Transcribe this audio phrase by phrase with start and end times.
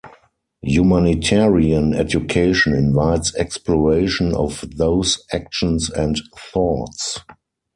[0.63, 6.19] Humanitarian education invites exploration of those actions and
[6.51, 7.19] thoughts.